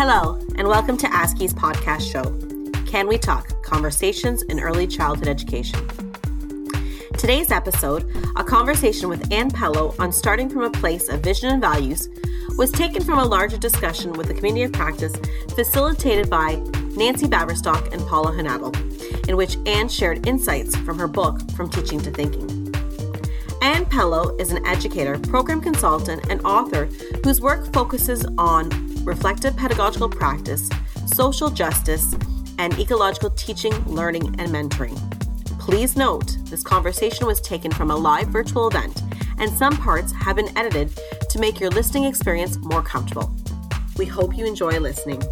Hello, 0.00 0.38
and 0.54 0.68
welcome 0.68 0.96
to 0.98 1.08
ASCII's 1.08 1.52
podcast 1.52 2.02
show, 2.02 2.22
Can 2.86 3.08
We 3.08 3.18
Talk? 3.18 3.64
Conversations 3.64 4.42
in 4.42 4.60
Early 4.60 4.86
Childhood 4.86 5.26
Education. 5.26 5.88
Today's 7.18 7.50
episode, 7.50 8.08
a 8.36 8.44
conversation 8.44 9.08
with 9.08 9.32
Ann 9.32 9.50
Pelo 9.50 9.96
on 9.98 10.12
starting 10.12 10.48
from 10.48 10.62
a 10.62 10.70
place 10.70 11.08
of 11.08 11.20
vision 11.20 11.48
and 11.48 11.60
values, 11.60 12.08
was 12.56 12.70
taken 12.70 13.02
from 13.02 13.18
a 13.18 13.24
larger 13.24 13.58
discussion 13.58 14.12
with 14.12 14.28
the 14.28 14.34
community 14.34 14.62
of 14.62 14.72
practice 14.72 15.16
facilitated 15.56 16.30
by 16.30 16.54
Nancy 16.94 17.26
Baverstock 17.26 17.92
and 17.92 18.00
Paola 18.06 18.30
Hohenadel, 18.30 19.28
in 19.28 19.36
which 19.36 19.56
Ann 19.66 19.88
shared 19.88 20.28
insights 20.28 20.76
from 20.76 20.96
her 21.00 21.08
book, 21.08 21.40
From 21.56 21.68
Teaching 21.68 21.98
to 22.02 22.12
Thinking. 22.12 22.72
Ann 23.62 23.84
Pelo 23.86 24.36
is 24.36 24.52
an 24.52 24.64
educator, 24.64 25.18
program 25.18 25.60
consultant, 25.60 26.24
and 26.30 26.40
author 26.42 26.84
whose 27.24 27.40
work 27.40 27.72
focuses 27.72 28.24
on 28.38 28.87
reflective 29.08 29.56
pedagogical 29.56 30.08
practice, 30.08 30.68
social 31.06 31.48
justice, 31.48 32.14
and 32.58 32.78
ecological 32.78 33.30
teaching, 33.30 33.72
learning, 33.86 34.26
and 34.38 34.50
mentoring. 34.52 34.96
Please 35.58 35.96
note 35.96 36.36
this 36.44 36.62
conversation 36.62 37.26
was 37.26 37.40
taken 37.40 37.72
from 37.72 37.90
a 37.90 37.96
live 37.96 38.28
virtual 38.28 38.68
event, 38.68 39.02
and 39.38 39.50
some 39.50 39.76
parts 39.78 40.12
have 40.12 40.36
been 40.36 40.56
edited 40.58 40.92
to 41.30 41.38
make 41.38 41.58
your 41.58 41.70
listening 41.70 42.04
experience 42.04 42.58
more 42.58 42.82
comfortable. 42.82 43.34
We 43.96 44.04
hope 44.04 44.36
you 44.36 44.46
enjoy 44.46 44.78
listening. 44.78 45.22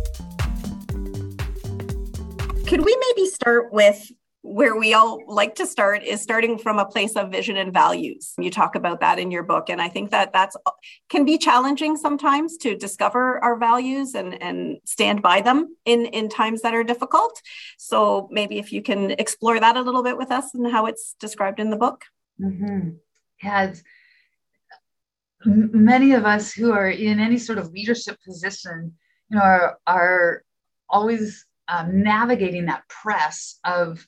Could 2.67 2.85
we 2.85 2.97
maybe 3.09 3.29
start 3.29 3.73
with 3.73 4.11
where 4.47 4.77
we 4.77 4.95
all 4.95 5.21
like 5.27 5.57
to 5.57 5.67
start 5.67 6.05
is 6.05 6.23
starting 6.23 6.57
from 6.57 6.79
a 6.79 6.87
place 6.87 7.17
of 7.17 7.33
vision 7.33 7.57
and 7.57 7.73
values. 7.73 8.33
You 8.39 8.51
talk 8.51 8.77
about 8.77 9.01
that 9.01 9.19
in 9.19 9.33
your 9.33 9.43
book, 9.43 9.69
and 9.69 9.83
I 9.83 9.89
think 9.89 10.11
that 10.13 10.33
that's 10.33 10.57
can 11.09 11.25
be 11.25 11.37
challenging 11.37 11.97
sometimes 11.97 12.57
to 12.59 12.77
discover 12.77 13.43
our 13.43 13.59
values 13.59 14.15
and 14.15 14.41
and 14.41 14.79
stand 14.85 15.21
by 15.21 15.41
them 15.41 15.77
in 15.85 16.07
in 16.07 16.29
times 16.29 16.63
that 16.63 16.75
are 16.75 16.85
difficult. 16.85 17.43
So 17.77 18.29
maybe 18.31 18.59
if 18.59 18.73
you 18.73 18.83
can 18.83 19.11
explore 19.13 19.59
that 19.59 19.77
a 19.77 19.83
little 19.83 20.05
bit 20.05 20.17
with 20.17 20.31
us 20.31 20.55
and 20.55 20.71
how 20.71 20.87
it's 20.87 21.17
described 21.19 21.59
in 21.59 21.71
the 21.71 21.77
book. 21.77 22.05
Mm-hmm. 22.41 22.91
Yeah, 23.43 23.75
many 25.45 26.13
of 26.13 26.25
us 26.25 26.53
who 26.53 26.73
are 26.73 26.89
in 26.89 27.19
any 27.19 27.39
sort 27.39 27.59
of 27.59 27.73
leadership 27.73 28.19
position, 28.25 28.95
you 29.29 29.39
know, 29.39 29.43
are 29.43 29.79
are 29.87 30.45
always 30.89 31.45
um, 31.69 32.03
navigating 32.03 32.67
that 32.67 32.89
press 32.89 33.59
of 33.65 34.07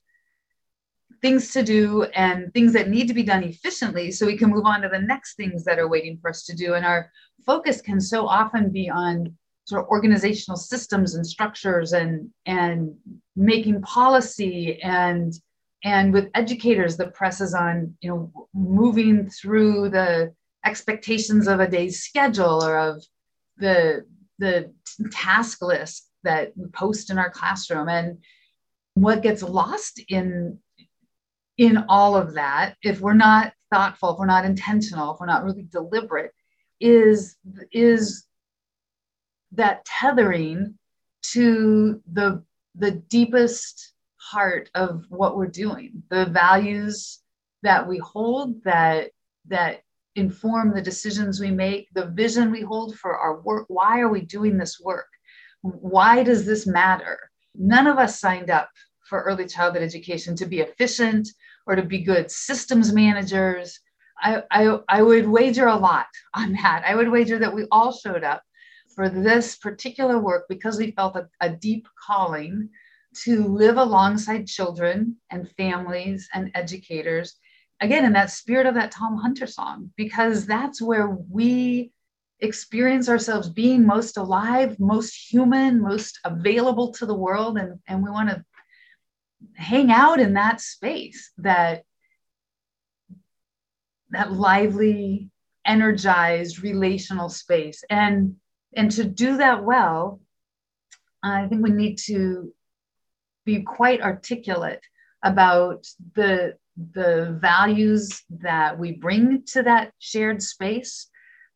things 1.21 1.53
to 1.53 1.63
do 1.63 2.05
and 2.15 2.53
things 2.55 2.73
that 2.73 2.89
need 2.89 3.09
to 3.09 3.15
be 3.15 3.23
done 3.23 3.43
efficiently 3.43 4.11
so 4.11 4.27
we 4.27 4.37
can 4.37 4.51
move 4.51 4.65
on 4.65 4.83
to 4.83 4.89
the 4.89 4.99
next 4.99 5.35
things 5.35 5.65
that 5.65 5.79
are 5.79 5.89
waiting 5.89 6.19
for 6.21 6.31
us 6.31 6.45
to 6.45 6.55
do. 6.55 6.75
And 6.75 6.87
our 6.87 7.11
focus 7.45 7.81
can 7.81 8.01
so 8.01 8.27
often 8.27 8.71
be 8.71 8.89
on 8.89 9.37
sort 9.65 9.83
of 9.83 9.89
organizational 9.89 10.57
systems 10.57 11.15
and 11.15 11.27
structures 11.27 11.93
and 11.93 12.31
and 12.47 12.95
making 13.37 13.83
policy 13.83 14.81
and 14.83 15.35
and 15.85 16.13
with 16.13 16.31
educators 16.35 16.97
the 16.97 17.09
press 17.09 17.43
is 17.43 17.53
on 17.55 17.95
you 18.01 18.09
know 18.09 18.49
moving 18.55 19.29
through 19.29 19.91
the 19.91 20.33
expectations 20.65 21.47
of 21.47 21.61
a 21.61 21.69
day's 21.69 22.01
schedule 22.01 22.65
or 22.65 22.79
of 22.79 23.05
the 23.59 24.07
the 24.39 24.73
task 25.13 25.61
list 25.61 26.09
that 26.25 26.53
we 26.57 26.67
post 26.69 27.11
in 27.11 27.19
our 27.19 27.31
classroom 27.31 27.89
and 27.89 28.19
what 28.95 29.23
gets 29.23 29.43
lost 29.43 30.01
in 30.09 30.59
in 31.59 31.85
all 31.89 32.17
of 32.17 32.35
that, 32.35 32.77
if 32.83 33.01
we're 33.01 33.15
not 33.15 33.53
thoughtful, 33.71 34.13
if 34.13 34.19
we're 34.19 34.27
not 34.27 34.45
intentional, 34.45 35.13
if 35.13 35.21
we're 35.21 35.27
not 35.27 35.45
really 35.45 35.67
deliberate, 35.71 36.33
is 36.81 37.37
is 37.73 38.27
that 39.53 39.85
tethering 39.85 40.79
to 41.23 42.01
the 42.13 42.43
the 42.77 42.93
deepest 42.93 43.93
heart 44.17 44.71
of 44.75 45.05
what 45.09 45.37
we're 45.37 45.47
doing, 45.47 46.03
the 46.11 46.27
values 46.27 47.21
that 47.63 47.87
we 47.87 47.99
hold 47.99 48.63
that 48.63 49.11
that 49.49 49.83
inform 50.15 50.73
the 50.75 50.83
decisions 50.83 51.41
we 51.41 51.51
make, 51.51 51.89
the 51.95 52.07
vision 52.07 52.51
we 52.51 52.61
hold 52.61 52.97
for 52.97 53.17
our 53.17 53.41
work. 53.41 53.65
Why 53.69 54.01
are 54.01 54.09
we 54.09 54.21
doing 54.23 54.57
this 54.59 54.79
work? 54.81 55.09
Why 55.63 56.23
does 56.23 56.47
this 56.47 56.67
matter? 56.67 57.19
None 57.55 57.87
of 57.89 57.99
us 57.99 58.21
signed 58.21 58.51
up 58.51 58.69
for 59.09 59.23
early 59.23 59.47
childhood 59.47 59.83
education 59.83 60.37
to 60.37 60.47
be 60.47 60.61
efficient 60.61 61.29
or 61.67 61.75
to 61.75 61.83
be 61.83 62.03
good 62.03 62.31
systems 62.31 62.93
managers. 62.93 63.81
I, 64.21 64.43
I, 64.51 64.79
I 64.89 65.03
would 65.03 65.29
wager 65.29 65.67
a 65.67 65.77
lot 65.77 66.07
on 66.35 66.53
that. 66.55 66.83
I 66.87 66.95
would 66.95 67.11
wager 67.11 67.39
that 67.39 67.55
we 67.55 67.67
all 67.71 67.93
showed 67.93 68.25
up 68.25 68.43
for 68.95 69.09
this 69.09 69.57
particular 69.57 70.19
work 70.19 70.47
because 70.49 70.77
we 70.77 70.91
felt 70.93 71.17
a, 71.17 71.29
a 71.41 71.51
deep 71.51 71.87
calling 72.05 72.69
to 73.23 73.47
live 73.47 73.77
alongside 73.77 74.47
children 74.47 75.17
and 75.31 75.51
families 75.53 76.29
and 76.35 76.51
educators. 76.55 77.37
Again, 77.81 78.05
in 78.05 78.13
that 78.15 78.31
spirit 78.31 78.67
of 78.67 78.75
that 78.75 78.91
Tom 78.91 79.17
Hunter 79.17 79.47
song, 79.47 79.93
because 79.97 80.47
that's 80.47 80.83
where 80.83 81.09
we 81.09 81.93
experience 82.41 83.09
ourselves 83.09 83.49
being 83.49 83.87
most 83.87 84.17
alive, 84.17 84.79
most 84.79 85.15
human, 85.15 85.81
most 85.81 86.19
available 86.25 86.93
to 86.95 87.07
the 87.07 87.15
world. 87.15 87.59
And, 87.59 87.79
and 87.87 88.03
we 88.03 88.11
want 88.11 88.31
to 88.31 88.45
hang 89.55 89.91
out 89.91 90.21
in 90.21 90.35
that 90.35 90.61
space 90.61 91.33
that 91.39 91.85
that 94.11 94.33
lively 94.33 95.31
energized 95.67 96.63
relational 96.63 97.29
space. 97.29 97.85
And 97.91 98.37
and 98.77 98.91
to 98.93 99.05
do 99.05 99.37
that 99.37 99.65
well 99.65 100.21
i 101.23 101.47
think 101.47 101.63
we 101.63 101.71
need 101.71 101.97
to 101.97 102.53
be 103.45 103.63
quite 103.63 104.03
articulate 104.03 104.81
about 105.23 105.87
the 106.15 106.55
the 106.93 107.37
values 107.41 108.23
that 108.31 108.79
we 108.79 108.93
bring 108.93 109.43
to 109.45 109.63
that 109.63 109.93
shared 109.99 110.43
space 110.43 111.09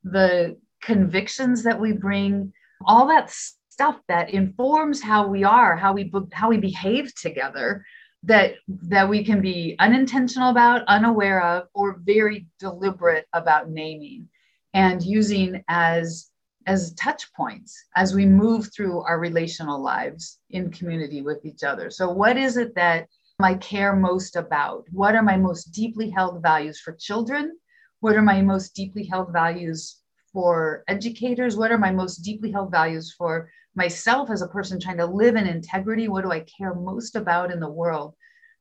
the 0.02 0.56
convictions 0.82 1.62
that 1.62 1.80
we 1.80 1.92
bring 1.92 2.52
all 2.84 3.06
that 3.06 3.32
stuff 3.72 3.96
that 4.08 4.30
informs 4.30 5.02
how 5.02 5.26
we 5.26 5.44
are 5.44 5.76
how 5.76 5.92
we 5.92 6.12
how 6.32 6.48
we 6.48 6.58
behave 6.58 7.14
together 7.14 7.84
that 8.22 8.54
that 8.68 9.08
we 9.08 9.24
can 9.24 9.40
be 9.40 9.74
unintentional 9.78 10.50
about 10.50 10.84
unaware 10.86 11.42
of 11.42 11.68
or 11.74 11.98
very 12.04 12.46
deliberate 12.58 13.26
about 13.32 13.70
naming 13.70 14.28
and 14.74 15.02
using 15.02 15.62
as 15.68 16.30
as 16.66 16.94
touch 16.94 17.32
points 17.32 17.86
as 17.96 18.14
we 18.14 18.24
move 18.24 18.72
through 18.72 19.00
our 19.02 19.18
relational 19.18 19.82
lives 19.82 20.38
in 20.50 20.70
community 20.70 21.20
with 21.20 21.44
each 21.44 21.64
other. 21.64 21.90
So 21.90 22.08
what 22.10 22.36
is 22.36 22.56
it 22.56 22.74
that 22.76 23.08
i 23.40 23.54
care 23.54 23.96
most 23.96 24.36
about? 24.36 24.84
What 24.92 25.16
are 25.16 25.22
my 25.22 25.36
most 25.36 25.72
deeply 25.72 26.08
held 26.10 26.40
values 26.42 26.78
for 26.78 26.92
children? 26.92 27.58
What 27.98 28.14
are 28.16 28.22
my 28.22 28.40
most 28.40 28.76
deeply 28.76 29.04
held 29.04 29.32
values 29.32 30.02
for 30.32 30.84
educators? 30.86 31.56
What 31.56 31.72
are 31.72 31.78
my 31.78 31.90
most 31.90 32.18
deeply 32.18 32.52
held 32.52 32.70
values 32.70 33.12
for 33.18 33.50
myself 33.74 34.30
as 34.30 34.42
a 34.42 34.48
person 34.48 34.78
trying 34.78 34.98
to 34.98 35.06
live 35.06 35.36
in 35.36 35.46
integrity 35.46 36.08
what 36.08 36.24
do 36.24 36.30
i 36.30 36.40
care 36.40 36.74
most 36.74 37.16
about 37.16 37.50
in 37.50 37.60
the 37.60 37.68
world? 37.68 38.14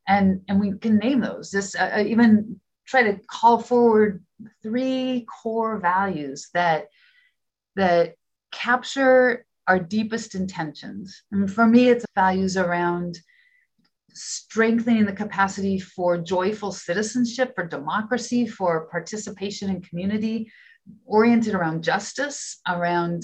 And 0.08 0.42
and 0.48 0.60
we 0.60 0.78
can 0.78 0.98
name 0.98 1.22
those. 1.22 1.52
Just 1.52 1.76
uh, 1.76 1.92
uh, 1.98 2.04
even 2.06 2.60
try 2.86 3.04
to 3.04 3.20
call 3.28 3.60
forward 3.60 4.24
three 4.64 5.26
core 5.42 5.78
values 5.78 6.50
that 6.54 6.88
that 7.76 8.16
capture 8.52 9.46
our 9.68 9.80
deepest 9.80 10.36
intentions. 10.36 11.24
And 11.32 11.52
for 11.52 11.68
me 11.68 11.90
it's 11.90 12.06
values 12.16 12.58
around 12.58 13.20
strengthening 14.14 15.06
the 15.06 15.14
capacity 15.14 15.80
for 15.80 16.18
joyful 16.18 16.72
citizenship 16.72 17.54
for 17.56 17.66
democracy 17.66 18.46
for 18.46 18.88
participation 18.88 19.70
in 19.70 19.82
community 19.82 20.52
oriented 21.06 21.54
around 21.54 21.84
justice 21.84 22.60
around 22.68 23.24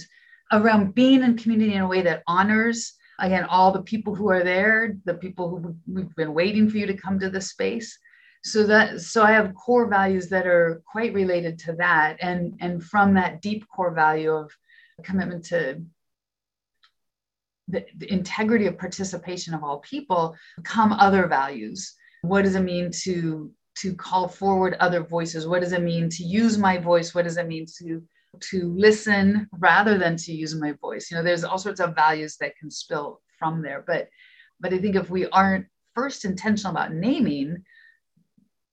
around 0.52 0.96
being 0.96 1.24
in 1.24 1.38
community 1.38 1.74
in 1.74 1.82
a 1.82 1.88
way 1.88 2.02
that 2.02 2.24
honors 2.28 2.94
again 3.20 3.46
all 3.46 3.72
the 3.72 3.82
people 3.82 4.14
who 4.14 4.30
are 4.30 4.44
there 4.44 4.96
the 5.06 5.14
people 5.14 5.50
who 5.50 5.76
we've 5.88 6.16
been 6.16 6.34
waiting 6.34 6.70
for 6.70 6.78
you 6.78 6.86
to 6.86 6.94
come 6.98 7.20
to 7.20 7.30
the 7.30 7.42
space. 7.42 7.98
So 8.44 8.66
that 8.68 9.02
so 9.02 9.24
i 9.24 9.32
have 9.32 9.56
core 9.56 9.88
values 9.88 10.30
that 10.30 10.48
are 10.48 10.82
quite 10.90 11.14
related 11.14 11.60
to 11.60 11.74
that. 11.74 12.18
And 12.22 12.56
and 12.60 12.84
from 12.84 13.14
that 13.16 13.42
deep 13.42 13.66
core 13.68 13.94
value 13.94 14.32
of 14.32 14.52
commitment 15.04 15.46
to 15.46 15.82
the, 17.68 17.86
the 17.98 18.12
integrity 18.12 18.66
of 18.68 18.78
participation 18.78 19.54
of 19.54 19.64
all 19.64 19.80
people 19.80 20.36
come 20.64 20.94
other 20.94 21.28
values. 21.28 21.94
What 22.22 22.44
does 22.44 22.56
it 22.56 22.62
mean 22.62 22.92
to 23.04 23.52
to 23.80 23.94
call 23.94 24.28
forward 24.28 24.76
other 24.80 25.04
voices? 25.04 25.48
What 25.48 25.62
does 25.62 25.74
it 25.74 25.84
mean 25.84 26.10
to 26.10 26.24
use 26.24 26.58
my 26.58 26.78
voice? 26.78 27.14
What 27.14 27.26
does 27.26 27.38
it 27.38 27.48
mean 27.48 27.66
to 27.78 28.02
to 28.40 28.74
listen 28.76 29.48
rather 29.60 29.98
than 29.98 30.16
to 30.16 30.34
use 30.34 30.56
my 30.56 30.74
voice 30.74 31.10
you 31.10 31.18
know 31.18 31.24
there's 31.24 31.44
all 31.44 31.58
sorts 31.58 31.80
of 31.80 31.96
values 31.96 32.38
that 32.38 32.56
can 32.58 32.70
spill 32.70 33.22
from 33.40 33.62
there 33.62 33.84
but 33.88 34.08
but 34.60 34.74
i 34.74 34.78
think 34.78 34.96
if 34.96 35.10
we 35.10 35.28
aren't 35.28 35.66
first 35.96 36.26
intentional 36.26 36.72
about 36.72 36.94
naming 36.94 37.64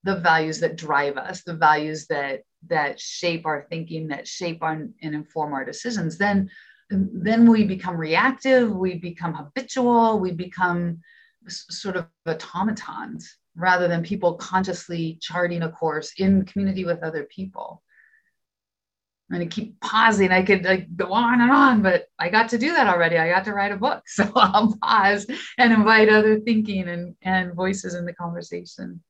the 0.03 0.17
values 0.17 0.61
that 0.61 0.77
drive 0.77 1.17
us 1.17 1.43
the 1.45 1.55
values 1.55 2.07
that 2.07 2.43
that 2.67 3.01
shape 3.01 3.47
our 3.47 3.67
thinking 3.71 4.09
that 4.09 4.29
shape 4.29 4.63
our 4.63 4.73
and 4.73 4.95
inform 5.01 5.53
our 5.53 5.65
decisions 5.65 6.19
then 6.19 6.51
then 6.91 7.51
we 7.51 7.65
become 7.65 7.97
reactive, 7.97 8.71
we 8.71 8.97
become 8.97 9.35
habitual, 9.35 10.19
we 10.21 10.33
become 10.33 11.01
sort 11.49 11.97
of 11.97 12.07
automatons 12.27 13.37
rather 13.57 13.89
than 13.89 14.03
people 14.03 14.35
consciously 14.35 15.19
charting 15.21 15.63
a 15.63 15.71
course 15.71 16.13
in 16.19 16.45
community 16.45 16.85
with 16.85 17.03
other 17.03 17.25
people. 17.25 17.83
I'm 19.31 19.39
going 19.39 19.49
to 19.49 19.55
keep 19.55 19.81
pausing. 19.81 20.31
I 20.31 20.43
could 20.43 20.65
like 20.65 20.95
go 20.97 21.13
on 21.13 21.41
and 21.41 21.51
on, 21.51 21.83
but 21.83 22.07
I 22.19 22.29
got 22.29 22.51
to 22.51 22.59
do 22.59 22.73
that 22.73 22.87
already. 22.87 23.17
I 23.17 23.31
got 23.31 23.45
to 23.45 23.55
write 23.55 23.73
a 23.73 23.77
book. 23.77 24.03
So 24.09 24.31
I'll 24.37 24.77
pause 24.83 25.27
and 25.59 25.73
invite 25.73 26.09
other 26.09 26.41
thinking 26.41 26.89
and, 26.89 27.17
and 27.23 27.55
voices 27.55 27.95
in 27.95 28.05
the 28.05 28.13
conversation. 28.13 29.03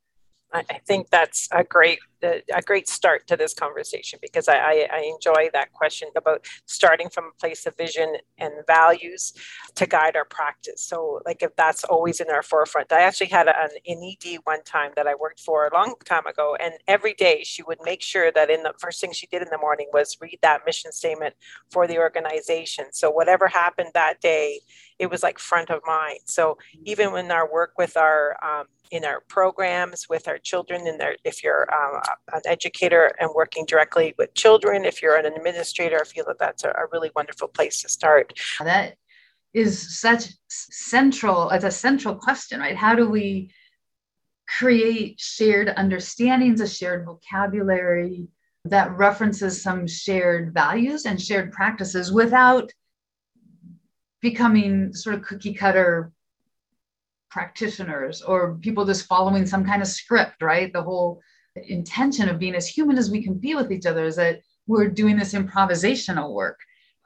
I 0.54 0.78
think 0.86 1.10
that's 1.10 1.48
a 1.50 1.64
great 1.64 1.98
a 2.22 2.62
great 2.62 2.88
start 2.88 3.26
to 3.26 3.36
this 3.36 3.54
conversation 3.54 4.18
because 4.22 4.48
I, 4.48 4.56
I, 4.56 4.88
I, 4.92 5.12
enjoy 5.12 5.50
that 5.52 5.72
question 5.72 6.08
about 6.16 6.46
starting 6.64 7.10
from 7.10 7.24
a 7.24 7.38
place 7.38 7.66
of 7.66 7.76
vision 7.76 8.16
and 8.38 8.52
values 8.66 9.34
to 9.74 9.86
guide 9.86 10.16
our 10.16 10.24
practice. 10.24 10.82
So, 10.82 11.20
like 11.26 11.42
if 11.42 11.54
that's 11.56 11.84
always 11.84 12.20
in 12.20 12.30
our 12.30 12.42
forefront, 12.42 12.92
I 12.92 13.02
actually 13.02 13.28
had 13.28 13.48
an, 13.48 13.68
an 13.86 14.02
ED 14.02 14.38
one 14.44 14.62
time 14.64 14.92
that 14.96 15.06
I 15.06 15.14
worked 15.14 15.40
for 15.40 15.66
a 15.66 15.74
long 15.74 15.94
time 16.04 16.26
ago, 16.26 16.56
and 16.58 16.74
every 16.88 17.14
day 17.14 17.42
she 17.44 17.62
would 17.62 17.78
make 17.84 18.02
sure 18.02 18.30
that 18.32 18.50
in 18.50 18.62
the 18.62 18.74
first 18.78 19.00
thing 19.00 19.12
she 19.12 19.26
did 19.26 19.42
in 19.42 19.48
the 19.50 19.58
morning 19.58 19.88
was 19.92 20.16
read 20.20 20.38
that 20.42 20.62
mission 20.64 20.92
statement 20.92 21.34
for 21.70 21.86
the 21.86 21.98
organization. 21.98 22.86
So 22.92 23.10
whatever 23.10 23.48
happened 23.48 23.90
that 23.94 24.20
day, 24.20 24.60
it 24.98 25.10
was 25.10 25.22
like 25.22 25.38
front 25.38 25.70
of 25.70 25.80
mind. 25.86 26.20
So 26.24 26.58
even 26.84 27.12
when 27.12 27.30
our 27.30 27.50
work 27.50 27.72
with 27.76 27.96
our 27.96 28.36
um, 28.42 28.66
in 28.94 29.04
our 29.04 29.20
programs 29.28 30.08
with 30.08 30.28
our 30.28 30.38
children 30.38 30.86
and 30.86 31.00
their 31.00 31.16
if 31.24 31.42
you're 31.42 31.66
um, 31.74 32.00
an 32.32 32.42
educator 32.46 33.10
and 33.18 33.28
working 33.34 33.66
directly 33.66 34.14
with 34.18 34.32
children 34.34 34.84
if 34.84 35.02
you're 35.02 35.16
an 35.16 35.26
administrator 35.26 35.98
i 36.00 36.04
feel 36.04 36.24
that 36.24 36.38
that's 36.38 36.62
a, 36.62 36.68
a 36.68 36.86
really 36.92 37.10
wonderful 37.16 37.48
place 37.48 37.82
to 37.82 37.88
start. 37.88 38.32
That 38.60 38.94
is 39.52 39.98
such 39.98 40.28
central 40.48 41.50
it's 41.50 41.64
a 41.64 41.70
central 41.70 42.14
question 42.14 42.60
right? 42.60 42.76
How 42.76 42.94
do 42.94 43.08
we 43.08 43.50
create 44.58 45.18
shared 45.18 45.68
understandings 45.76 46.60
a 46.60 46.68
shared 46.68 47.04
vocabulary 47.04 48.28
that 48.66 48.96
references 48.96 49.60
some 49.60 49.86
shared 49.88 50.54
values 50.54 51.04
and 51.04 51.20
shared 51.20 51.50
practices 51.52 52.12
without 52.12 52.70
becoming 54.20 54.92
sort 54.94 55.16
of 55.16 55.22
cookie 55.22 55.52
cutter 55.52 56.12
practitioners 57.34 58.22
or 58.22 58.54
people 58.66 58.84
just 58.86 59.06
following 59.06 59.44
some 59.44 59.64
kind 59.64 59.82
of 59.82 59.88
script, 59.88 60.40
right? 60.40 60.72
The 60.72 60.82
whole 60.88 61.20
intention 61.56 62.28
of 62.28 62.38
being 62.38 62.54
as 62.54 62.68
human 62.68 62.96
as 62.96 63.10
we 63.10 63.24
can 63.24 63.34
be 63.34 63.56
with 63.56 63.72
each 63.72 63.86
other 63.86 64.04
is 64.04 64.16
that 64.16 64.40
we're 64.68 64.88
doing 64.88 65.16
this 65.16 65.34
improvisational 65.34 66.32
work 66.32 66.60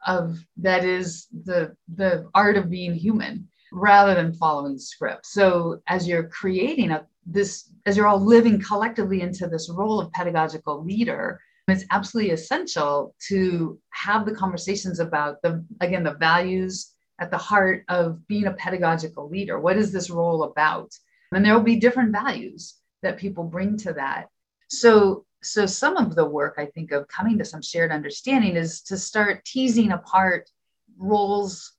of 0.06 0.38
that 0.58 0.84
is 0.84 1.26
the 1.44 1.74
the 1.96 2.28
art 2.34 2.56
of 2.58 2.70
being 2.70 2.94
human 2.94 3.48
rather 3.72 4.14
than 4.14 4.34
following 4.34 4.78
script. 4.78 5.24
So 5.26 5.80
as 5.88 6.06
you're 6.06 6.28
creating 6.28 6.90
a 6.90 7.06
this 7.26 7.70
as 7.86 7.96
you're 7.96 8.06
all 8.06 8.24
living 8.36 8.60
collectively 8.60 9.22
into 9.22 9.48
this 9.48 9.70
role 9.70 9.98
of 9.98 10.12
pedagogical 10.12 10.84
leader, 10.84 11.40
it's 11.68 11.84
absolutely 11.90 12.32
essential 12.32 13.14
to 13.28 13.78
have 13.90 14.26
the 14.26 14.34
conversations 14.34 15.00
about 15.00 15.40
the 15.42 15.64
again 15.80 16.04
the 16.04 16.18
values 16.30 16.94
at 17.18 17.30
the 17.30 17.38
heart 17.38 17.84
of 17.88 18.26
being 18.28 18.46
a 18.46 18.52
pedagogical 18.52 19.28
leader. 19.28 19.58
What 19.58 19.76
is 19.76 19.92
this 19.92 20.10
role 20.10 20.44
about? 20.44 20.94
And 21.32 21.44
there 21.44 21.54
will 21.54 21.62
be 21.62 21.76
different 21.76 22.12
values 22.12 22.74
that 23.02 23.18
people 23.18 23.44
bring 23.44 23.76
to 23.78 23.92
that. 23.94 24.28
So, 24.68 25.24
so 25.42 25.66
some 25.66 25.96
of 25.96 26.14
the 26.14 26.24
work 26.24 26.54
I 26.58 26.66
think 26.66 26.92
of 26.92 27.08
coming 27.08 27.38
to 27.38 27.44
some 27.44 27.62
shared 27.62 27.92
understanding 27.92 28.56
is 28.56 28.82
to 28.82 28.96
start 28.96 29.44
teasing 29.44 29.92
apart 29.92 30.48
roles 30.96 31.72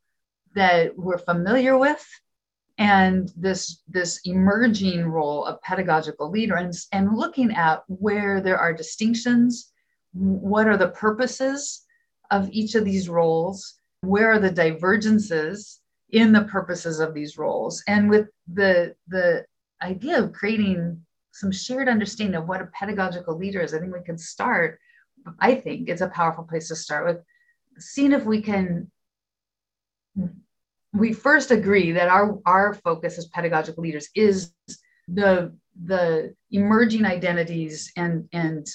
that 0.56 0.98
we're 0.98 1.18
familiar 1.18 1.78
with 1.78 2.06
and 2.78 3.32
this 3.36 3.82
this 3.88 4.22
emerging 4.24 5.06
role 5.06 5.46
of 5.46 5.62
pedagogical 5.62 6.32
leader 6.32 6.56
and, 6.56 6.74
and 6.94 7.16
looking 7.16 7.52
at 7.54 7.84
where 7.88 8.42
there 8.42 8.58
are 8.58 8.74
distinctions 8.74 9.72
what 10.14 10.68
are 10.68 10.78
the 10.78 10.88
purposes 10.88 11.86
of 12.32 12.50
each 12.52 12.76
of 12.76 12.86
these 12.86 13.10
roles 13.10 13.79
where 14.02 14.32
are 14.32 14.40
the 14.40 14.52
divergences 14.52 15.80
in 16.12 16.32
the 16.32 16.44
purposes 16.44 17.00
of 17.00 17.14
these 17.14 17.38
roles? 17.38 17.84
And 17.88 18.10
with 18.10 18.28
the 18.52 18.96
the 19.08 19.46
idea 19.82 20.22
of 20.22 20.34
creating 20.34 21.02
some 21.32 21.52
shared 21.52 21.88
understanding 21.88 22.36
of 22.36 22.48
what 22.48 22.62
a 22.62 22.70
pedagogical 22.78 23.38
leader 23.38 23.62
is 23.62 23.74
i 23.74 23.80
think 23.80 23.94
we 23.94 24.04
can 24.04 24.18
start 24.18 24.80
i 25.40 25.56
think 25.56 25.88
it's 25.88 26.02
a 26.02 26.10
powerful 26.10 26.44
place 26.44 26.68
to 26.68 26.76
start 26.76 27.06
with 27.06 27.18
seeing 27.78 28.12
if 28.12 28.26
we 28.26 28.42
can 28.42 28.92
we 30.94 31.14
first 31.14 31.52
agree 31.52 31.92
that 31.92 32.10
our 32.10 32.40
our 32.46 32.74
focus 32.74 33.18
as 33.18 33.28
pedagogical 33.28 33.84
leaders 33.84 34.10
is 34.16 34.52
the 35.08 35.56
the 35.86 36.34
emerging 36.52 37.06
identities 37.06 37.92
and 37.96 38.28
and 38.34 38.68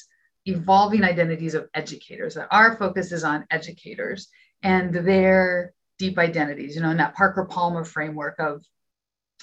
evolving 0.46 1.02
identities 1.02 1.54
of 1.54 1.68
educators 1.74 2.34
that 2.34 2.48
our 2.50 2.76
focus 2.76 3.12
is 3.12 3.24
on 3.24 3.46
educators 3.50 4.28
and 4.64 4.92
their 4.92 5.74
deep 5.98 6.18
identities, 6.18 6.74
you 6.74 6.82
know, 6.82 6.90
in 6.90 6.96
that 6.96 7.14
Parker 7.14 7.44
Palmer 7.44 7.84
framework 7.84 8.40
of 8.40 8.64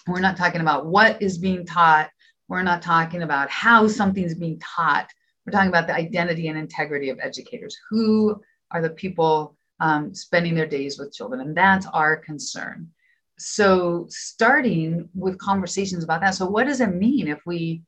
we're 0.07 0.19
not 0.19 0.35
talking 0.35 0.61
about 0.61 0.87
what 0.87 1.21
is 1.21 1.37
being 1.37 1.65
taught, 1.65 2.09
we're 2.49 2.63
not 2.63 2.81
talking 2.81 3.21
about 3.21 3.49
how 3.49 3.87
something's 3.87 4.33
being 4.33 4.59
taught. 4.59 5.07
We're 5.45 5.51
talking 5.53 5.69
about 5.69 5.87
the 5.87 5.95
identity 5.95 6.49
and 6.49 6.57
integrity 6.57 7.09
of 7.09 7.19
educators. 7.21 7.77
Who 7.89 8.41
are 8.71 8.81
the 8.81 8.89
people 8.89 9.55
um, 9.79 10.13
spending 10.13 10.55
their 10.55 10.67
days 10.67 10.99
with 10.99 11.13
children? 11.13 11.39
And 11.41 11.55
that's 11.55 11.85
our 11.87 12.17
concern. 12.17 12.89
So, 13.37 14.05
starting 14.09 15.09
with 15.15 15.37
conversations 15.39 16.03
about 16.03 16.21
that. 16.21 16.35
So, 16.35 16.45
what 16.45 16.67
does 16.67 16.81
it 16.81 16.93
mean 16.93 17.27
if 17.27 17.39
we 17.45 17.81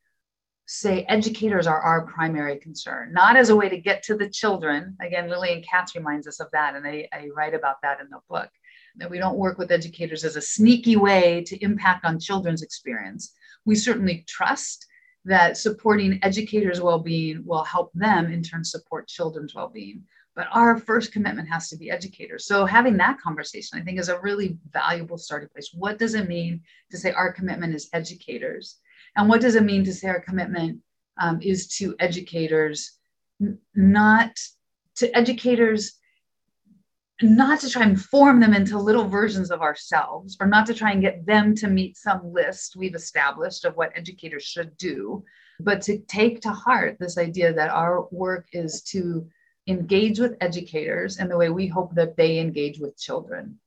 say 0.65 1.05
educators 1.09 1.67
are 1.67 1.81
our 1.81 2.05
primary 2.05 2.57
concern, 2.57 3.11
not 3.11 3.35
as 3.35 3.49
a 3.49 3.55
way 3.55 3.69
to 3.69 3.77
get 3.77 4.03
to 4.03 4.15
the 4.15 4.29
children. 4.29 4.95
Again, 5.01 5.29
Lillian 5.29 5.61
Katz 5.61 5.95
reminds 5.95 6.27
us 6.27 6.39
of 6.39 6.47
that, 6.53 6.75
and 6.75 6.87
I, 6.87 7.07
I 7.11 7.29
write 7.35 7.53
about 7.53 7.81
that 7.83 7.99
in 7.99 8.09
the 8.09 8.19
book. 8.29 8.49
That 8.97 9.09
we 9.09 9.17
don't 9.17 9.37
work 9.37 9.57
with 9.57 9.71
educators 9.71 10.23
as 10.23 10.35
a 10.35 10.41
sneaky 10.41 10.95
way 10.95 11.43
to 11.47 11.63
impact 11.63 12.05
on 12.05 12.19
children's 12.19 12.61
experience. 12.61 13.33
We 13.65 13.75
certainly 13.75 14.23
trust 14.27 14.85
that 15.25 15.57
supporting 15.57 16.19
educators' 16.21 16.81
well 16.81 16.99
being 16.99 17.43
will 17.45 17.63
help 17.63 17.91
them 17.93 18.31
in 18.31 18.43
turn 18.43 18.63
support 18.63 19.07
children's 19.07 19.55
well 19.55 19.69
being. 19.69 20.03
But 20.35 20.47
our 20.51 20.79
first 20.79 21.11
commitment 21.11 21.47
has 21.49 21.69
to 21.69 21.77
be 21.77 21.91
educators. 21.91 22.45
So, 22.45 22.65
having 22.65 22.97
that 22.97 23.19
conversation, 23.21 23.79
I 23.79 23.83
think, 23.83 23.99
is 23.99 24.09
a 24.09 24.19
really 24.19 24.57
valuable 24.71 25.17
starting 25.17 25.49
place. 25.49 25.69
What 25.73 25.99
does 25.99 26.15
it 26.15 26.27
mean 26.27 26.61
to 26.91 26.97
say 26.97 27.11
our 27.11 27.31
commitment 27.31 27.75
is 27.75 27.89
educators? 27.93 28.79
And 29.15 29.29
what 29.29 29.41
does 29.41 29.55
it 29.55 29.63
mean 29.63 29.83
to 29.85 29.93
say 29.93 30.07
our 30.07 30.21
commitment 30.21 30.81
um, 31.21 31.39
is 31.41 31.67
to 31.77 31.95
educators, 31.99 32.97
n- 33.41 33.59
not 33.75 34.35
to 34.95 35.15
educators, 35.15 35.93
not 37.21 37.59
to 37.61 37.69
try 37.69 37.83
and 37.83 38.01
form 38.01 38.39
them 38.39 38.53
into 38.53 38.77
little 38.77 39.07
versions 39.07 39.51
of 39.51 39.61
ourselves, 39.61 40.35
or 40.39 40.47
not 40.47 40.65
to 40.65 40.73
try 40.73 40.91
and 40.91 41.01
get 41.01 41.25
them 41.25 41.55
to 41.55 41.67
meet 41.67 41.95
some 41.95 42.33
list 42.33 42.75
we've 42.75 42.95
established 42.95 43.65
of 43.65 43.75
what 43.75 43.95
educators 43.95 44.43
should 44.43 44.75
do, 44.77 45.23
but 45.59 45.81
to 45.83 45.99
take 45.99 46.41
to 46.41 46.49
heart 46.49 46.97
this 46.99 47.17
idea 47.17 47.53
that 47.53 47.69
our 47.69 48.07
work 48.11 48.47
is 48.51 48.81
to 48.81 49.27
engage 49.67 50.19
with 50.19 50.35
educators 50.41 51.19
in 51.19 51.29
the 51.29 51.37
way 51.37 51.49
we 51.49 51.67
hope 51.67 51.93
that 51.95 52.17
they 52.17 52.39
engage 52.39 52.79
with 52.79 52.97
children. 52.97 53.59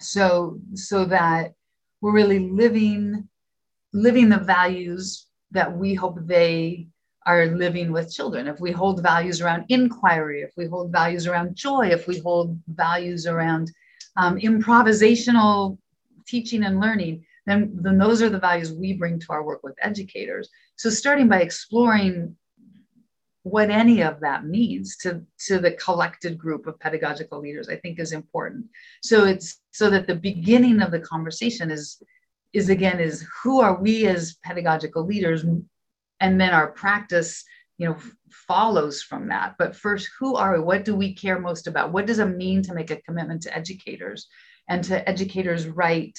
So, 0.00 0.58
so 0.74 1.04
that 1.06 1.54
we're 2.00 2.12
really 2.12 2.50
living 2.50 3.28
living 3.92 4.28
the 4.28 4.38
values 4.38 5.26
that 5.50 5.76
we 5.76 5.94
hope 5.94 6.18
they 6.26 6.86
are 7.26 7.46
living 7.46 7.92
with 7.92 8.12
children. 8.12 8.46
If 8.46 8.60
we 8.60 8.70
hold 8.70 9.02
values 9.02 9.40
around 9.40 9.64
inquiry, 9.68 10.42
if 10.42 10.52
we 10.56 10.66
hold 10.66 10.92
values 10.92 11.26
around 11.26 11.54
joy, 11.54 11.88
if 11.88 12.06
we 12.06 12.18
hold 12.18 12.58
values 12.68 13.26
around 13.26 13.70
um, 14.16 14.38
improvisational 14.38 15.78
teaching 16.26 16.64
and 16.64 16.80
learning, 16.80 17.24
then, 17.46 17.70
then 17.74 17.98
those 17.98 18.22
are 18.22 18.30
the 18.30 18.38
values 18.38 18.72
we 18.72 18.94
bring 18.94 19.18
to 19.18 19.26
our 19.30 19.42
work 19.42 19.62
with 19.62 19.74
educators. 19.82 20.48
So 20.76 20.88
starting 20.88 21.28
by 21.28 21.40
exploring 21.42 22.36
what 23.42 23.70
any 23.70 24.02
of 24.02 24.20
that 24.20 24.44
means 24.44 24.96
to, 24.98 25.22
to 25.46 25.58
the 25.58 25.72
collected 25.72 26.38
group 26.38 26.66
of 26.66 26.78
pedagogical 26.78 27.40
leaders, 27.40 27.68
I 27.68 27.76
think 27.76 27.98
is 27.98 28.12
important. 28.12 28.66
So 29.02 29.24
it's 29.24 29.60
so 29.72 29.88
that 29.90 30.06
the 30.06 30.14
beginning 30.14 30.82
of 30.82 30.90
the 30.90 31.00
conversation 31.00 31.70
is 31.70 32.02
is 32.52 32.68
again 32.68 33.00
is 33.00 33.26
who 33.42 33.60
are 33.60 33.80
we 33.80 34.06
as 34.06 34.36
pedagogical 34.44 35.04
leaders? 35.04 35.44
And 36.20 36.40
then 36.40 36.50
our 36.50 36.72
practice 36.72 37.44
you 37.78 37.88
know 37.88 37.96
follows 38.30 39.02
from 39.02 39.28
that. 39.28 39.54
But 39.58 39.74
first 39.74 40.10
who 40.18 40.36
are 40.36 40.54
we? 40.54 40.60
What 40.60 40.84
do 40.84 40.94
we 40.94 41.14
care 41.14 41.38
most 41.38 41.66
about? 41.66 41.92
What 41.92 42.06
does 42.06 42.18
it 42.18 42.26
mean 42.26 42.62
to 42.62 42.74
make 42.74 42.90
a 42.90 43.00
commitment 43.02 43.42
to 43.42 43.56
educators 43.56 44.28
and 44.68 44.84
to 44.84 45.08
educators 45.08 45.66
right 45.66 46.16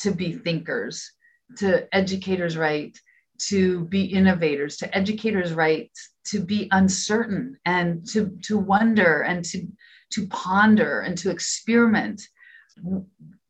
to 0.00 0.12
be 0.12 0.32
thinkers 0.32 1.12
to 1.56 1.94
educators 1.94 2.56
right 2.56 2.96
to 3.38 3.84
be 3.86 4.04
innovators 4.04 4.76
to 4.78 4.96
educators 4.96 5.52
right 5.52 5.90
to 6.24 6.40
be 6.40 6.68
uncertain 6.72 7.56
and 7.64 8.06
to 8.08 8.36
to 8.42 8.58
wonder 8.58 9.22
and 9.22 9.44
to 9.44 9.66
to 10.10 10.26
ponder 10.28 11.00
and 11.00 11.18
to 11.18 11.30
experiment 11.30 12.22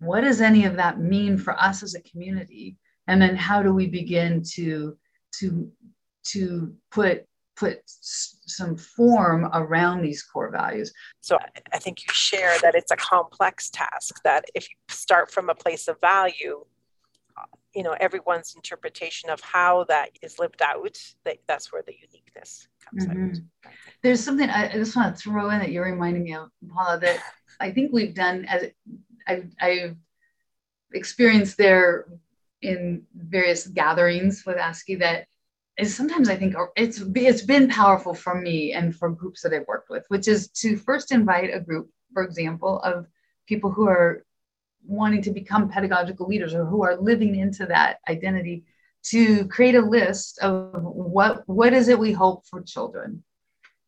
what 0.03 0.23
does 0.23 0.41
any 0.41 0.65
of 0.65 0.77
that 0.77 0.99
mean 0.99 1.39
for 1.39 1.55
us 1.61 1.83
as 1.83 1.95
a 1.95 2.03
community? 2.03 2.77
And 3.07 3.21
then 3.21 3.37
how 3.37 3.63
do 3.63 3.73
we 3.73 3.87
begin 3.87 4.43
to 4.55 4.97
to 5.39 5.71
to 6.25 6.75
put 6.91 7.25
put 7.57 7.79
some 7.87 8.77
form 8.77 9.49
around 9.53 10.03
these 10.03 10.23
core 10.23 10.51
values? 10.51 10.93
So 11.21 11.39
i 11.73 11.79
think 11.79 12.01
you 12.01 12.13
share 12.13 12.59
that 12.63 12.75
it's 12.75 12.91
a 12.91 12.97
complex 12.97 13.71
task 13.71 14.21
that 14.25 14.45
if 14.55 14.69
you 14.69 14.77
start 14.89 15.31
from 15.31 15.49
a 15.49 15.55
place 15.55 15.89
of 15.89 16.01
value 16.01 16.65
you 17.75 17.83
know 17.83 17.95
everyone's 18.01 18.55
interpretation 18.55 19.31
of 19.31 19.41
how 19.41 19.85
that 19.85 20.11
is 20.23 20.39
lived 20.39 20.63
out 20.63 20.99
that 21.25 21.39
that's 21.47 21.73
where 21.73 21.83
the 21.87 21.95
uniqueness 21.95 22.69
comes 22.85 23.07
mm-hmm. 23.07 23.35
out 23.67 23.73
there's 24.03 24.23
something 24.23 24.49
I, 24.49 24.71
I, 24.71 24.73
just 24.73 24.97
want 24.97 25.15
to 25.15 25.23
throw 25.23 25.51
in 25.51 25.59
that 25.61 25.71
you're 25.71 25.85
reminding 25.85 26.25
me 26.25 26.35
of 26.35 26.49
Paola 26.69 26.99
that 27.01 27.23
i 27.61 27.71
think 27.71 27.93
we've 27.93 28.15
done 28.15 28.45
as 28.47 28.67
I, 29.27 29.43
i've 29.61 29.97
experienced 30.93 31.57
there 31.57 32.07
in 32.61 33.03
various 33.15 33.67
gatherings 33.67 34.45
with 34.47 34.57
ASCI 34.57 34.99
that 35.01 35.27
is 35.79 35.95
sometimes 35.95 36.29
I 36.29 36.37
think 36.37 36.55
it's 36.77 37.03
it's 37.15 37.43
been 37.43 37.69
powerful 37.69 38.15
for 38.15 38.41
me 38.41 38.73
and 38.73 38.95
for 38.95 39.11
groups 39.11 39.43
that 39.43 39.53
I've 39.53 39.67
worked 39.67 39.91
with, 39.91 40.05
which 40.09 40.29
is 40.29 40.49
to 40.49 40.77
first 40.77 41.13
invite 41.13 41.53
a 41.53 41.61
group, 41.61 41.91
for 42.13 42.23
example, 42.23 42.79
of 42.81 43.07
people 43.47 43.71
who 43.71 43.89
are 43.89 44.25
wanting 44.87 45.23
to 45.23 45.31
become 45.31 45.69
pedagogical 45.69 46.27
leaders 46.27 46.55
or 46.55 46.67
who 46.67 46.83
are 46.83 46.97
living 46.97 47.37
into 47.37 47.67
that 47.67 47.99
identity 48.09 48.65
to 49.05 49.47
create 49.49 49.75
a 49.75 49.81
list 49.81 50.39
of 50.41 50.83
what 50.83 51.43
what 51.49 51.73
is 51.73 51.89
it 51.89 51.99
we 51.99 52.13
hope 52.13 52.47
for 52.47 52.63
children. 52.63 53.25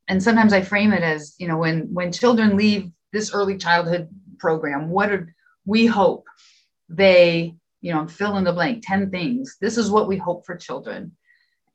And 0.09 0.23
sometimes 0.23 0.53
i 0.53 0.62
frame 0.62 0.93
it 0.93 1.03
as 1.03 1.35
you 1.38 1.49
know 1.49 1.59
when 1.59 1.93
when 1.93 2.12
children 2.12 2.57
leave 2.57 2.91
this 3.12 3.33
early 3.33 3.57
childhood 3.59 4.09
program 4.38 4.88
what 4.88 5.11
are 5.11 5.35
we 5.67 5.87
hope 5.87 6.26
they 6.88 7.55
you 7.85 7.93
know 7.93 8.09
fill 8.09 8.38
in 8.38 8.45
the 8.45 8.53
blank 8.53 8.83
10 8.85 9.11
things. 9.11 9.57
This 9.61 9.76
is 9.76 9.91
what 9.91 10.09
we 10.09 10.17
hope 10.17 10.47
for 10.47 10.57
children. 10.57 11.12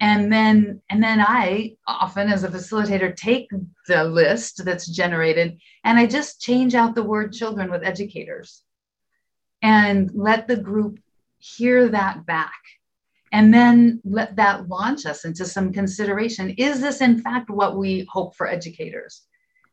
And 0.02 0.32
then 0.32 0.82
and 0.90 1.04
then 1.04 1.20
i 1.20 1.76
often 1.86 2.30
as 2.30 2.46
a 2.46 2.48
facilitator 2.48 3.14
take 3.14 3.50
the 3.88 4.06
list 4.06 4.64
that's 4.64 4.88
generated 4.88 5.60
and 5.84 6.00
i 6.00 6.06
just 6.06 6.40
change 6.40 6.74
out 6.74 6.96
the 6.96 7.04
word 7.04 7.34
children 7.34 7.70
with 7.70 7.84
educators 7.84 8.64
and 9.62 10.10
let 10.14 10.48
the 10.48 10.56
group 10.56 11.00
hear 11.40 11.90
that 11.90 12.26
back 12.26 12.62
and 13.34 13.54
then 13.54 14.02
let 14.06 14.38
that 14.38 14.70
launch 14.70 15.06
us 15.06 15.26
into 15.26 15.46
some 15.46 15.74
consideration. 15.74 16.52
Is 16.52 16.80
this 16.80 17.02
in 17.02 17.22
fact 17.22 17.50
what 17.50 17.78
we 17.78 18.08
hope 18.10 18.36
for 18.36 18.48
educators 18.48 19.24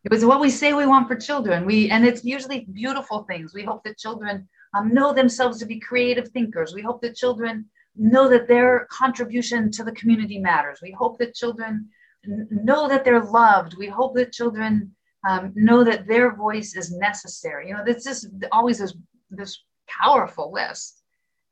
it 0.05 0.13
was 0.13 0.25
what 0.25 0.41
we 0.41 0.51
say 0.51 0.73
we 0.73 0.87
want 0.87 1.09
for 1.09 1.17
children 1.17 1.67
we 1.67 1.91
and 1.91 2.07
it's 2.07 2.25
usually 2.25 2.67
beautiful 2.73 3.25
things 3.25 3.55
we 3.55 3.63
hope 3.63 3.83
that 3.85 3.99
children 3.99 4.49
um, 4.77 4.93
know 4.93 5.13
themselves 5.13 5.59
to 5.59 5.67
be 5.67 5.81
creative 5.81 6.29
thinkers. 6.29 6.75
We 6.75 6.83
hope 6.83 7.01
that 7.03 7.17
children 7.17 7.67
know 7.97 8.29
that 8.29 8.49
their 8.49 8.87
contribution 8.91 9.71
to 9.73 9.85
the 9.85 9.93
community 9.93 10.39
matters. 10.39 10.81
We 10.83 10.91
hope 10.91 11.19
that 11.19 11.35
children 11.35 11.89
n- 12.25 12.49
know 12.51 12.89
that 12.89 13.05
they're 13.05 13.25
loved. 13.25 13.77
We 13.79 13.89
hope 13.89 14.15
that 14.17 14.33
children 14.33 14.95
um, 15.27 15.53
know 15.55 15.83
that 15.85 16.07
their 16.07 16.35
voice 16.35 16.77
is 16.77 16.93
necessary. 16.93 17.69
You 17.69 17.75
know, 17.75 17.85
this 17.85 18.07
is 18.07 18.29
always 18.53 18.79
this, 18.79 18.95
this 19.31 19.63
powerful 19.89 20.53
list. 20.53 21.03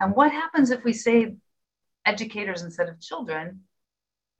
And 0.01 0.15
what 0.15 0.33
happens 0.33 0.71
if 0.71 0.85
we 0.85 0.93
say 0.93 1.37
educators 2.05 2.63
instead 2.63 2.89
of 2.89 3.01
children? 3.01 3.61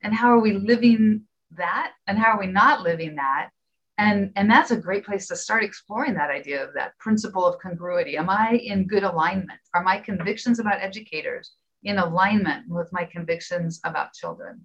And 0.03 0.13
how 0.13 0.29
are 0.29 0.39
we 0.39 0.53
living 0.53 1.23
that? 1.57 1.93
And 2.05 2.19
how 2.19 2.33
are 2.33 2.39
we 2.39 2.47
not 2.47 2.81
living 2.81 3.15
that? 3.15 3.49
And 3.97 4.31
and 4.35 4.49
that's 4.49 4.71
a 4.71 4.77
great 4.77 5.05
place 5.05 5.27
to 5.27 5.35
start 5.35 5.63
exploring 5.63 6.13
that 6.15 6.29
idea 6.29 6.63
of 6.63 6.73
that 6.73 6.97
principle 6.99 7.45
of 7.45 7.59
congruity. 7.59 8.17
Am 8.17 8.29
i 8.29 8.59
in 8.63 8.87
good 8.87 9.03
alignment? 9.03 9.59
Are 9.73 9.83
my 9.83 9.99
convictions 9.99 10.59
about 10.59 10.81
educators 10.81 11.53
in 11.83 11.97
alignment 11.97 12.67
with 12.67 12.91
my 12.91 13.05
convictions 13.05 13.79
about 13.83 14.13
children? 14.13 14.61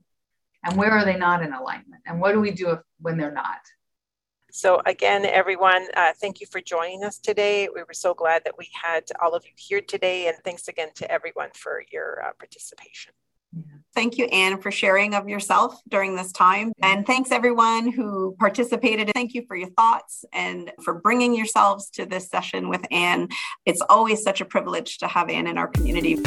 And 0.64 0.76
where 0.76 0.90
are 0.90 1.04
they 1.04 1.16
not 1.16 1.42
in 1.42 1.52
alignment? 1.52 2.02
And 2.06 2.20
what 2.20 2.32
do 2.32 2.40
we 2.40 2.50
do 2.50 2.70
if, 2.70 2.80
when 3.00 3.16
they're 3.16 3.30
not? 3.30 3.60
So 4.50 4.82
again 4.84 5.25
everyone 5.25 5.87
uh, 5.94 6.12
thank 6.20 6.40
you 6.40 6.46
for 6.49 6.60
joining 6.60 7.04
us 7.04 7.18
today. 7.18 7.68
We 7.72 7.82
were 7.84 7.94
so 7.94 8.14
glad 8.14 8.42
that 8.44 8.58
we 8.58 8.68
had 8.82 9.04
all 9.22 9.34
of 9.34 9.44
you 9.44 9.52
here 9.56 9.80
today. 9.80 10.26
And 10.26 10.37
thanks 10.44 10.66
again 10.66 10.88
to 10.96 11.10
everyone 11.10 11.50
for 11.54 11.84
your 11.92 12.22
uh, 12.25 12.32
participation 12.37 13.12
Thank 13.95 14.19
you, 14.19 14.26
Ann, 14.26 14.61
for 14.61 14.71
sharing 14.71 15.14
of 15.14 15.28
yourself 15.28 15.80
during 15.88 16.14
this 16.14 16.30
time. 16.30 16.73
And 16.80 17.04
thanks 17.04 17.33
everyone 17.33 17.90
who 17.90 18.37
participated. 18.38 19.11
Thank 19.12 19.35
you 19.35 19.45
for 19.49 19.57
your 19.57 19.71
thoughts 19.71 20.25
and 20.33 20.71
for 20.85 21.00
bringing 21.00 21.35
yourselves 21.35 21.90
to 21.90 22.07
this 22.07 22.28
session 22.28 22.69
with 22.69 22.87
Ann. 22.92 23.28
It's 23.66 23.83
always 23.90 24.23
such 24.23 24.40
a 24.40 24.45
privilege 24.45 24.99
to 24.99 25.09
have 25.09 25.28
Ann 25.28 25.49
in 25.49 25.59
our 25.59 25.69
community. 25.69 26.19